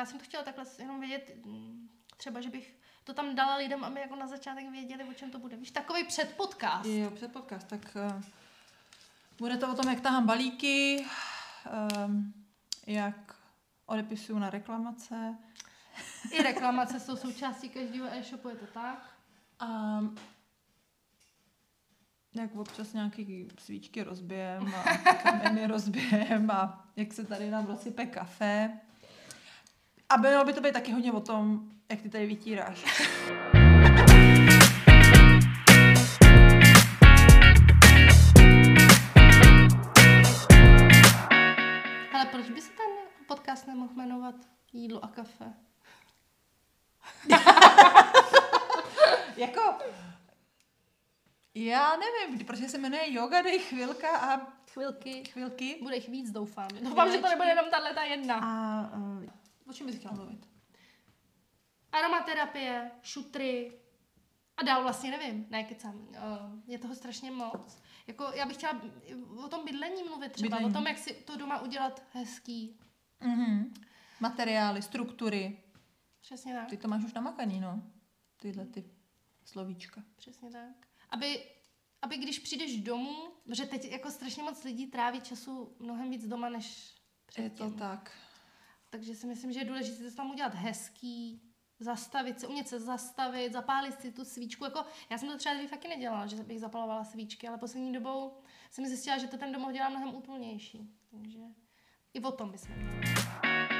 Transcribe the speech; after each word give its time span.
já 0.00 0.06
jsem 0.06 0.18
to 0.18 0.24
chtěla 0.24 0.42
takhle 0.42 0.64
jenom 0.78 1.00
vědět, 1.00 1.32
mm, 1.44 1.88
třeba, 2.16 2.40
že 2.40 2.50
bych 2.50 2.78
to 3.04 3.14
tam 3.14 3.34
dala 3.34 3.56
lidem, 3.56 3.84
aby 3.84 4.00
jako 4.00 4.16
na 4.16 4.26
začátek 4.26 4.70
věděli, 4.70 5.04
o 5.04 5.14
čem 5.14 5.30
to 5.30 5.38
bude. 5.38 5.56
Víš, 5.56 5.70
takový 5.70 6.04
předpodcast. 6.04 6.86
Jo, 6.86 7.10
před 7.10 7.32
podcast. 7.32 7.66
Tak 7.66 7.96
uh, 8.14 8.22
bude 9.38 9.56
to 9.56 9.72
o 9.72 9.74
tom, 9.74 9.88
jak 9.90 10.00
tahám 10.00 10.26
balíky, 10.26 11.06
um, 12.06 12.34
jak 12.86 13.36
odepisuju 13.86 14.38
na 14.38 14.50
reklamace. 14.50 15.36
I 16.32 16.42
reklamace 16.42 17.00
jsou 17.00 17.16
součástí 17.16 17.68
každého 17.68 18.08
e-shopu, 18.12 18.48
je 18.48 18.54
to 18.54 18.66
tak? 18.66 19.14
A 19.60 20.00
jak 22.34 22.56
občas 22.56 22.92
nějaký 22.92 23.48
svíčky 23.58 24.02
rozbijem 24.02 24.74
a 24.74 24.96
kameny 25.22 25.66
rozbijem 25.66 26.50
a 26.50 26.88
jak 26.96 27.12
se 27.12 27.24
tady 27.24 27.50
nám 27.50 27.66
rozsype 27.66 28.06
kafe. 28.06 28.80
A 30.10 30.16
bylo 30.16 30.44
by 30.44 30.52
to 30.52 30.60
být 30.60 30.72
taky 30.72 30.92
hodně 30.92 31.12
o 31.12 31.20
tom, 31.20 31.60
jak 31.88 32.02
ty 32.02 32.08
tady 32.08 32.26
vytíráš. 32.26 32.84
Ale 42.14 42.26
proč 42.30 42.50
by 42.50 42.60
se 42.60 42.70
ten 42.70 42.90
podcast 43.26 43.66
nemohl 43.66 43.94
jmenovat 43.94 44.34
Jídlo 44.72 45.04
a 45.04 45.08
kafe? 45.08 45.52
jako, 49.36 49.78
já 51.54 51.96
nevím, 51.96 52.46
protože 52.46 52.68
se 52.68 52.78
jmenuje 52.78 53.12
Yoga 53.12 53.42
Day 53.42 53.58
chvilka 53.58 54.18
a 54.18 54.40
Chvilky. 54.72 55.24
chvilky. 55.24 55.78
Bude 55.82 55.94
jich 55.94 56.08
víc, 56.08 56.30
doufám. 56.30 56.68
Doufám, 56.82 57.12
že 57.12 57.18
to 57.18 57.28
nebude 57.28 57.48
jenom 57.48 57.70
tahle 57.70 57.94
ta 57.94 58.02
jedna. 58.02 58.34
A 58.34 58.80
uh, 58.96 59.09
o 59.70 59.72
čem 59.72 59.86
bys 59.86 59.96
chtěla 59.96 60.14
mluvit? 60.14 60.48
Aromaterapie, 61.92 62.90
šutry 63.02 63.72
a 64.56 64.62
dál 64.62 64.82
vlastně 64.82 65.10
nevím, 65.10 65.46
ne, 65.50 65.64
kecám. 65.64 66.08
Uh, 66.08 66.16
je 66.66 66.78
toho 66.78 66.94
strašně 66.94 67.30
moc. 67.30 67.82
Jako 68.06 68.24
já 68.34 68.46
bych 68.46 68.56
chtěla 68.56 68.80
o 69.44 69.48
tom 69.48 69.64
bydlení 69.64 70.02
mluvit 70.02 70.32
třeba, 70.32 70.56
Bydlení. 70.56 70.70
o 70.74 70.78
tom, 70.78 70.86
jak 70.86 70.98
si 70.98 71.14
to 71.14 71.36
doma 71.36 71.60
udělat 71.62 72.02
hezký. 72.12 72.80
Mhm. 73.20 73.74
Materiály, 74.20 74.82
struktury. 74.82 75.62
Přesně 76.20 76.54
tak. 76.54 76.68
Ty 76.70 76.76
to 76.76 76.88
máš 76.88 77.04
už 77.04 77.12
namakaný, 77.12 77.60
no. 77.60 77.82
Tyhle 78.36 78.66
ty 78.66 78.84
slovíčka. 79.44 80.02
Přesně 80.16 80.50
tak. 80.50 80.86
Aby, 81.10 81.44
aby 82.02 82.16
když 82.16 82.38
přijdeš 82.38 82.80
domů, 82.80 83.16
že 83.52 83.66
teď 83.66 83.84
jako 83.84 84.10
strašně 84.10 84.42
moc 84.42 84.64
lidí 84.64 84.86
tráví 84.86 85.20
času 85.20 85.76
mnohem 85.78 86.10
víc 86.10 86.26
doma, 86.28 86.48
než 86.48 86.94
Je 87.38 87.50
to 87.50 87.54
předtím. 87.56 87.78
tak. 87.78 88.12
Takže 88.90 89.14
si 89.14 89.26
myslím, 89.26 89.52
že 89.52 89.60
je 89.60 89.64
důležité 89.64 90.10
to 90.10 90.16
tam 90.16 90.30
udělat 90.30 90.54
hezký, 90.54 91.42
zastavit 91.80 92.40
se, 92.40 92.46
umět 92.46 92.68
se 92.68 92.80
zastavit, 92.80 93.52
zapálit 93.52 94.00
si 94.00 94.12
tu 94.12 94.24
svíčku. 94.24 94.64
Jako, 94.64 94.84
já 95.10 95.18
jsem 95.18 95.28
to 95.28 95.38
třeba 95.38 95.54
dřív 95.54 95.70
taky 95.70 95.88
nedělala, 95.88 96.26
že 96.26 96.36
bych 96.36 96.60
zapalovala 96.60 97.04
svíčky, 97.04 97.48
ale 97.48 97.58
poslední 97.58 97.92
dobou 97.92 98.32
jsem 98.70 98.86
zjistila, 98.86 99.18
že 99.18 99.26
to 99.26 99.36
ten 99.36 99.52
domov 99.52 99.72
dělá 99.72 99.88
mnohem 99.88 100.14
úplnější. 100.14 100.90
Takže 101.10 101.38
i 102.14 102.20
o 102.20 102.32
tom 102.32 102.50
bychom 102.50 102.74
měli. 102.76 103.79